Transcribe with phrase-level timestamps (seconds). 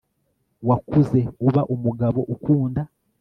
[0.67, 2.81] wakuze uba umugabo ukunda